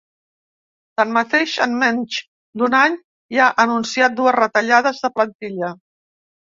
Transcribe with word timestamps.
Tanmateix, 1.01 1.53
en 1.65 1.75
menys 1.83 2.17
d’un 2.63 2.79
any 2.81 2.97
ja 3.39 3.47
ha 3.53 3.69
anunciat 3.69 4.19
dues 4.19 4.39
retallades 4.41 5.07
de 5.07 5.17
plantilla. 5.19 5.75